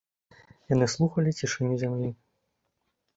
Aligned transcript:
Яны 0.73 0.85
слухалі 0.93 1.33
цішыню 1.39 1.75
зямлі. 1.83 2.09